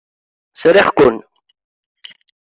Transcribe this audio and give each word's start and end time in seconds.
Sriɣ-ken. 0.61 1.17